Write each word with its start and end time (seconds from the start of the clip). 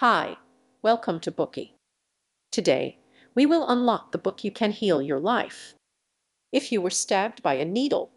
Hi, 0.00 0.36
welcome 0.82 1.20
to 1.20 1.32
Bookey. 1.32 1.70
Today, 2.52 2.98
we 3.34 3.46
will 3.46 3.66
unlock 3.66 4.12
the 4.12 4.18
book 4.18 4.44
you 4.44 4.50
can 4.50 4.72
heal 4.72 5.00
your 5.00 5.18
life. 5.18 5.72
If 6.52 6.70
you 6.70 6.82
were 6.82 6.90
stabbed 6.90 7.42
by 7.42 7.54
a 7.54 7.64
needle, 7.64 8.10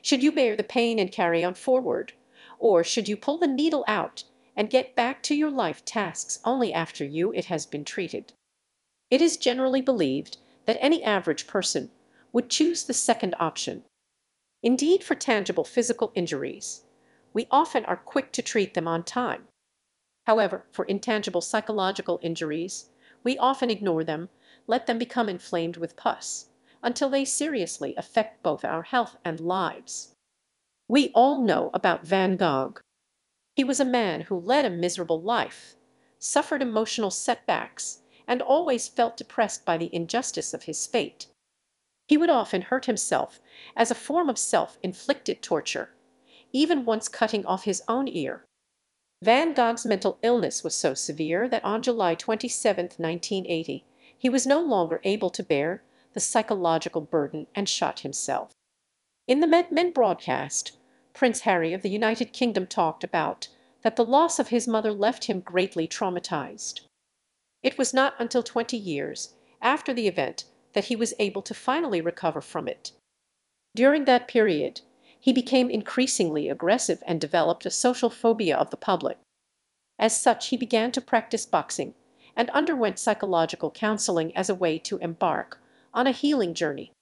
should 0.00 0.22
you 0.22 0.32
bear 0.32 0.56
the 0.56 0.64
pain 0.64 0.98
and 0.98 1.12
carry 1.12 1.44
on 1.44 1.52
forward, 1.52 2.14
or 2.58 2.82
should 2.82 3.06
you 3.06 3.18
pull 3.18 3.36
the 3.36 3.46
needle 3.46 3.84
out 3.86 4.24
and 4.56 4.70
get 4.70 4.96
back 4.96 5.22
to 5.24 5.34
your 5.34 5.50
life 5.50 5.84
tasks 5.84 6.40
only 6.42 6.72
after 6.72 7.04
you 7.04 7.34
it 7.34 7.44
has 7.44 7.66
been 7.66 7.84
treated? 7.84 8.32
It 9.10 9.20
is 9.20 9.36
generally 9.36 9.82
believed 9.82 10.38
that 10.64 10.78
any 10.80 11.04
average 11.04 11.46
person 11.46 11.90
would 12.32 12.48
choose 12.48 12.84
the 12.84 12.94
second 12.94 13.34
option. 13.38 13.84
Indeed, 14.62 15.04
for 15.04 15.14
tangible 15.14 15.64
physical 15.64 16.12
injuries, 16.14 16.84
we 17.34 17.46
often 17.50 17.84
are 17.84 17.98
quick 17.98 18.32
to 18.32 18.40
treat 18.40 18.72
them 18.72 18.88
on 18.88 19.02
time. 19.02 19.48
However, 20.26 20.66
for 20.72 20.84
intangible 20.86 21.40
psychological 21.40 22.18
injuries, 22.22 22.90
we 23.22 23.38
often 23.38 23.70
ignore 23.70 24.02
them, 24.02 24.28
let 24.66 24.86
them 24.86 24.98
become 24.98 25.28
inflamed 25.28 25.76
with 25.76 25.96
pus, 25.96 26.50
until 26.82 27.08
they 27.08 27.24
seriously 27.24 27.94
affect 27.96 28.42
both 28.42 28.64
our 28.64 28.82
health 28.82 29.16
and 29.24 29.38
lives. 29.40 30.14
We 30.88 31.10
all 31.14 31.42
know 31.42 31.70
about 31.72 32.06
Van 32.06 32.36
Gogh. 32.36 32.74
He 33.54 33.64
was 33.64 33.80
a 33.80 33.84
man 33.84 34.22
who 34.22 34.38
led 34.38 34.64
a 34.64 34.70
miserable 34.70 35.20
life, 35.20 35.76
suffered 36.18 36.62
emotional 36.62 37.10
setbacks, 37.10 38.02
and 38.26 38.42
always 38.42 38.88
felt 38.88 39.16
depressed 39.16 39.64
by 39.64 39.76
the 39.76 39.94
injustice 39.94 40.52
of 40.52 40.64
his 40.64 40.86
fate. 40.86 41.28
He 42.08 42.16
would 42.16 42.30
often 42.30 42.62
hurt 42.62 42.86
himself 42.86 43.40
as 43.76 43.90
a 43.90 43.96
form 43.96 44.28
of 44.28 44.38
self-inflicted 44.38 45.42
torture, 45.42 45.90
even 46.52 46.84
once 46.84 47.08
cutting 47.08 47.46
off 47.46 47.64
his 47.64 47.82
own 47.88 48.08
ear. 48.08 48.45
Van 49.22 49.54
Gogh's 49.54 49.86
mental 49.86 50.18
illness 50.22 50.62
was 50.62 50.74
so 50.74 50.92
severe 50.92 51.48
that 51.48 51.64
on 51.64 51.82
July 51.82 52.14
27, 52.14 52.84
1980, 52.98 53.84
he 54.16 54.28
was 54.28 54.46
no 54.46 54.60
longer 54.60 55.00
able 55.04 55.30
to 55.30 55.42
bear 55.42 55.82
the 56.12 56.20
psychological 56.20 57.00
burden 57.00 57.46
and 57.54 57.68
shot 57.68 58.00
himself. 58.00 58.52
In 59.26 59.40
the 59.40 59.46
Mad 59.46 59.72
Men 59.72 59.90
broadcast, 59.92 60.78
Prince 61.14 61.40
Harry 61.40 61.72
of 61.72 61.82
the 61.82 61.90
United 61.90 62.32
Kingdom 62.32 62.66
talked 62.66 63.02
about 63.02 63.48
that 63.82 63.96
the 63.96 64.04
loss 64.04 64.38
of 64.38 64.48
his 64.48 64.68
mother 64.68 64.92
left 64.92 65.24
him 65.24 65.40
greatly 65.40 65.88
traumatized. 65.88 66.80
It 67.62 67.78
was 67.78 67.94
not 67.94 68.14
until 68.18 68.42
20 68.42 68.76
years 68.76 69.34
after 69.62 69.94
the 69.94 70.08
event 70.08 70.44
that 70.74 70.86
he 70.86 70.96
was 70.96 71.14
able 71.18 71.42
to 71.42 71.54
finally 71.54 72.00
recover 72.00 72.40
from 72.40 72.68
it. 72.68 72.92
During 73.74 74.04
that 74.04 74.28
period, 74.28 74.82
he 75.26 75.32
became 75.32 75.68
increasingly 75.68 76.48
aggressive 76.48 77.02
and 77.04 77.20
developed 77.20 77.66
a 77.66 77.70
social 77.70 78.08
phobia 78.08 78.56
of 78.56 78.70
the 78.70 78.76
public. 78.76 79.18
As 79.98 80.16
such 80.16 80.50
he 80.50 80.56
began 80.56 80.92
to 80.92 81.00
practice 81.00 81.44
boxing 81.44 81.94
and 82.36 82.48
underwent 82.50 83.00
psychological 83.00 83.72
counseling 83.72 84.34
as 84.36 84.48
a 84.48 84.54
way 84.54 84.78
to 84.78 84.98
embark 84.98 85.60
on 85.92 86.06
a 86.06 86.12
healing 86.12 86.54
journey. 86.54 86.92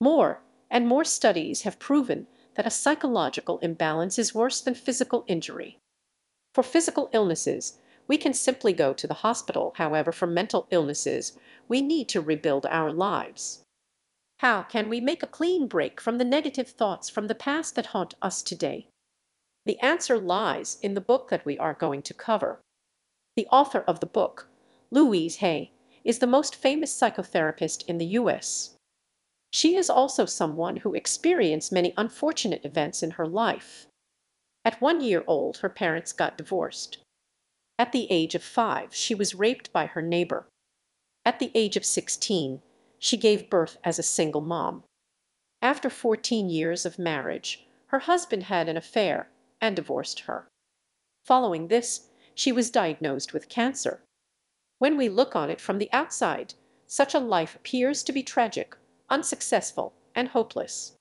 More 0.00 0.40
and 0.70 0.86
more 0.86 1.02
studies 1.02 1.62
have 1.62 1.80
proven 1.80 2.28
that 2.54 2.66
a 2.66 2.70
psychological 2.70 3.58
imbalance 3.58 4.20
is 4.20 4.32
worse 4.32 4.60
than 4.60 4.74
physical 4.74 5.24
injury. 5.26 5.78
For 6.54 6.62
physical 6.62 7.10
illnesses, 7.12 7.78
we 8.06 8.18
can 8.18 8.34
simply 8.34 8.72
go 8.72 8.92
to 8.92 9.08
the 9.08 9.22
hospital, 9.26 9.72
however, 9.78 10.12
for 10.12 10.28
mental 10.28 10.68
illnesses, 10.70 11.36
we 11.66 11.82
need 11.82 12.08
to 12.10 12.20
rebuild 12.20 12.66
our 12.66 12.92
lives. 12.92 13.64
How 14.38 14.62
can 14.62 14.88
we 14.88 15.00
make 15.00 15.24
a 15.24 15.26
clean 15.26 15.66
break 15.66 16.00
from 16.00 16.18
the 16.18 16.24
negative 16.24 16.68
thoughts 16.68 17.08
from 17.08 17.26
the 17.26 17.34
past 17.34 17.74
that 17.74 17.86
haunt 17.86 18.14
us 18.22 18.40
today? 18.40 18.86
The 19.66 19.80
answer 19.80 20.16
lies 20.16 20.78
in 20.80 20.94
the 20.94 21.00
book 21.00 21.28
that 21.30 21.44
we 21.44 21.58
are 21.58 21.74
going 21.74 22.02
to 22.02 22.14
cover. 22.14 22.60
The 23.36 23.48
author 23.48 23.80
of 23.80 23.98
the 23.98 24.06
book, 24.06 24.48
Louise 24.92 25.36
Hay, 25.36 25.72
is 26.04 26.20
the 26.20 26.26
most 26.28 26.54
famous 26.54 26.96
psychotherapist 26.96 27.84
in 27.86 27.98
the 27.98 28.06
U.S. 28.06 28.76
She 29.52 29.74
is 29.74 29.90
also 29.90 30.24
someone 30.24 30.78
who 30.78 30.94
experienced 30.94 31.72
many 31.72 31.92
unfortunate 31.96 32.64
events 32.64 33.02
in 33.02 33.12
her 33.12 33.26
life. 33.26 33.86
At 34.64 34.80
one 34.80 35.00
year 35.00 35.24
old 35.26 35.58
her 35.58 35.68
parents 35.68 36.12
got 36.12 36.38
divorced. 36.38 36.98
At 37.76 37.90
the 37.90 38.06
age 38.08 38.36
of 38.36 38.44
five 38.44 38.94
she 38.94 39.16
was 39.16 39.34
raped 39.34 39.72
by 39.72 39.86
her 39.86 40.02
neighbor. 40.02 40.46
At 41.24 41.40
the 41.40 41.50
age 41.54 41.76
of 41.76 41.84
sixteen 41.84 42.62
she 42.98 43.16
gave 43.16 43.50
birth 43.50 43.78
as 43.84 43.98
a 43.98 44.02
single 44.02 44.40
mom. 44.40 44.84
After 45.62 45.90
14 45.90 46.48
years 46.48 46.86
of 46.86 46.98
marriage, 46.98 47.66
her 47.86 48.00
husband 48.00 48.44
had 48.44 48.68
an 48.68 48.76
affair 48.76 49.30
and 49.60 49.74
divorced 49.74 50.20
her. 50.20 50.48
Following 51.24 51.68
this, 51.68 52.08
she 52.34 52.52
was 52.52 52.70
diagnosed 52.70 53.32
with 53.32 53.48
cancer. 53.48 54.02
When 54.78 54.96
we 54.96 55.08
look 55.08 55.34
on 55.34 55.50
it 55.50 55.60
from 55.60 55.78
the 55.78 55.90
outside, 55.92 56.54
such 56.86 57.14
a 57.14 57.18
life 57.18 57.56
appears 57.56 58.02
to 58.04 58.12
be 58.12 58.22
tragic, 58.22 58.76
unsuccessful, 59.10 59.94
and 60.14 60.28
hopeless. 60.28 60.94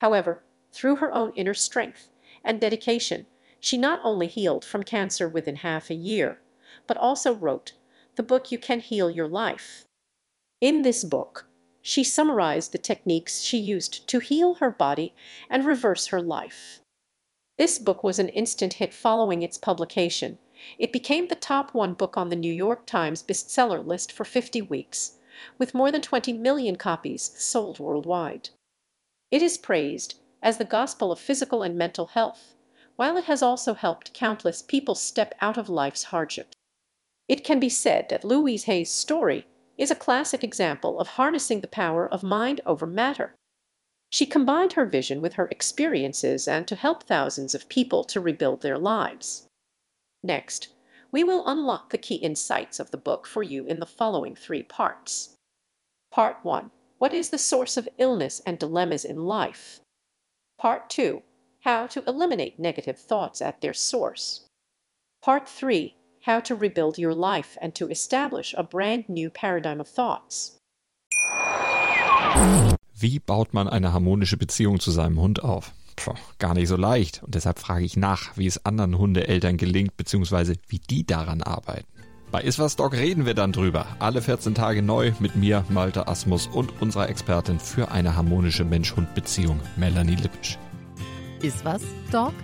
However, 0.00 0.42
through 0.72 0.96
her 0.96 1.12
own 1.12 1.32
inner 1.34 1.54
strength 1.54 2.10
and 2.44 2.60
dedication, 2.60 3.26
she 3.60 3.78
not 3.78 4.00
only 4.04 4.26
healed 4.26 4.64
from 4.64 4.82
cancer 4.82 5.28
within 5.28 5.56
half 5.56 5.90
a 5.90 5.94
year, 5.94 6.40
but 6.86 6.96
also 6.96 7.32
wrote 7.32 7.72
the 8.16 8.22
book 8.22 8.52
You 8.52 8.58
Can 8.58 8.80
Heal 8.80 9.10
Your 9.10 9.28
Life. 9.28 9.84
In 10.60 10.82
this 10.82 11.04
book 11.04 11.48
she 11.82 12.02
summarized 12.02 12.72
the 12.72 12.78
techniques 12.78 13.42
she 13.42 13.58
used 13.58 14.08
to 14.08 14.18
heal 14.18 14.54
her 14.54 14.70
body 14.72 15.14
and 15.48 15.64
reverse 15.64 16.06
her 16.06 16.20
life. 16.20 16.80
This 17.58 17.78
book 17.78 18.02
was 18.02 18.18
an 18.18 18.28
instant 18.30 18.74
hit 18.74 18.92
following 18.92 19.42
its 19.42 19.56
publication. 19.56 20.38
It 20.78 20.92
became 20.92 21.28
the 21.28 21.34
top 21.34 21.74
one 21.74 21.94
book 21.94 22.16
on 22.16 22.28
the 22.28 22.34
New 22.34 22.52
York 22.52 22.86
Times 22.86 23.22
bestseller 23.22 23.86
list 23.86 24.10
for 24.10 24.24
50 24.24 24.62
weeks, 24.62 25.18
with 25.58 25.74
more 25.74 25.92
than 25.92 26.02
20 26.02 26.32
million 26.32 26.76
copies 26.76 27.30
sold 27.40 27.78
worldwide. 27.78 28.48
It 29.30 29.42
is 29.42 29.58
praised 29.58 30.18
as 30.42 30.58
the 30.58 30.64
gospel 30.64 31.12
of 31.12 31.20
physical 31.20 31.62
and 31.62 31.76
mental 31.76 32.06
health, 32.06 32.56
while 32.96 33.16
it 33.16 33.24
has 33.24 33.42
also 33.42 33.74
helped 33.74 34.12
countless 34.12 34.60
people 34.60 34.94
step 34.94 35.34
out 35.40 35.56
of 35.56 35.68
life's 35.68 36.04
hardships. 36.04 36.56
It 37.28 37.44
can 37.44 37.60
be 37.60 37.68
said 37.68 38.08
that 38.08 38.24
Louise 38.24 38.64
Hay's 38.64 38.90
story 38.90 39.46
is 39.76 39.90
a 39.90 39.94
classic 39.94 40.42
example 40.42 40.98
of 40.98 41.08
harnessing 41.08 41.60
the 41.60 41.68
power 41.68 42.08
of 42.08 42.22
mind 42.22 42.60
over 42.64 42.86
matter. 42.86 43.34
She 44.10 44.26
combined 44.26 44.74
her 44.74 44.86
vision 44.86 45.20
with 45.20 45.34
her 45.34 45.48
experiences 45.48 46.46
and 46.46 46.66
to 46.68 46.76
help 46.76 47.02
thousands 47.02 47.54
of 47.54 47.68
people 47.68 48.04
to 48.04 48.20
rebuild 48.20 48.62
their 48.62 48.78
lives. 48.78 49.48
Next, 50.22 50.68
we 51.10 51.24
will 51.24 51.46
unlock 51.46 51.90
the 51.90 51.98
key 51.98 52.16
insights 52.16 52.78
of 52.78 52.90
the 52.90 52.96
book 52.96 53.26
for 53.26 53.42
you 53.42 53.66
in 53.66 53.80
the 53.80 53.86
following 53.86 54.34
three 54.34 54.62
parts. 54.62 55.34
Part 56.10 56.38
1. 56.42 56.70
What 56.98 57.12
is 57.12 57.30
the 57.30 57.38
source 57.38 57.76
of 57.76 57.88
illness 57.98 58.40
and 58.46 58.58
dilemmas 58.58 59.04
in 59.04 59.26
life? 59.26 59.80
Part 60.58 60.88
2. 60.88 61.22
How 61.60 61.86
to 61.88 62.04
eliminate 62.06 62.58
negative 62.58 62.98
thoughts 62.98 63.42
at 63.42 63.60
their 63.60 63.74
source. 63.74 64.46
Part 65.20 65.48
3 65.48 65.95
how 66.26 66.42
to 66.42 66.54
rebuild 66.54 66.98
your 66.98 67.14
life 67.14 67.56
and 67.60 67.74
to 67.74 67.88
establish 67.88 68.54
a 68.56 68.62
brand 68.62 69.08
new 69.08 69.30
paradigm 69.30 69.80
of 69.80 69.88
thoughts. 69.88 70.60
Wie 72.98 73.18
baut 73.18 73.52
man 73.52 73.68
eine 73.68 73.92
harmonische 73.92 74.36
Beziehung 74.36 74.80
zu 74.80 74.90
seinem 74.90 75.20
Hund 75.20 75.44
auf? 75.44 75.72
Puh, 75.96 76.14
gar 76.38 76.54
nicht 76.54 76.68
so 76.68 76.76
leicht. 76.76 77.22
Und 77.22 77.34
deshalb 77.34 77.58
frage 77.58 77.84
ich 77.84 77.96
nach, 77.96 78.36
wie 78.36 78.46
es 78.46 78.64
anderen 78.64 78.98
Hundeeltern 78.98 79.56
gelingt, 79.56 79.96
beziehungsweise 79.96 80.54
wie 80.68 80.78
die 80.78 81.06
daran 81.06 81.42
arbeiten. 81.42 81.86
Bei 82.30 82.42
Iswas 82.42 82.76
Dog 82.76 82.92
reden 82.92 83.24
wir 83.24 83.34
dann 83.34 83.52
drüber. 83.52 83.86
Alle 83.98 84.20
14 84.20 84.54
Tage 84.54 84.82
neu 84.82 85.12
mit 85.20 85.36
mir, 85.36 85.64
Malte 85.68 86.08
Asmus 86.08 86.48
und 86.48 86.82
unserer 86.82 87.08
Expertin 87.08 87.58
für 87.58 87.90
eine 87.90 88.16
harmonische 88.16 88.64
Mensch-Hund-Beziehung, 88.64 89.60
Melanie 89.76 90.16
Lippisch. 90.16 90.58
Iswas 91.40 91.82
Dog? 92.10 92.34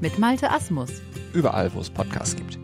Mit 0.00 0.18
Malte 0.18 0.50
Asmus. 0.50 0.90
Überall, 1.32 1.72
wo 1.72 1.80
es 1.80 1.88
Podcasts 1.88 2.36
gibt. 2.36 2.63